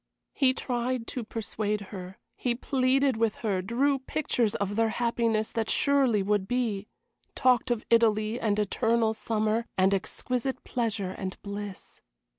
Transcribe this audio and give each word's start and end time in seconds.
He 0.33 0.55
tried 0.55 1.05
to 1.09 1.23
persuade 1.23 1.79
her, 1.93 2.17
he 2.35 2.55
pleaded 2.55 3.17
with 3.17 3.35
her, 3.45 3.61
drew 3.61 3.99
pictures 3.99 4.55
of 4.55 4.75
their 4.75 4.89
happiness 4.89 5.51
that 5.51 5.69
surely 5.69 6.23
would 6.23 6.47
be, 6.47 6.87
talked 7.35 7.69
of 7.69 7.85
Italy 7.91 8.39
and 8.39 8.57
eternal 8.57 9.13
summer 9.13 9.67
and 9.77 9.93
exquisite 9.93 10.63
pleasure 10.63 11.11
and 11.11 11.39
bliss. 11.43 12.01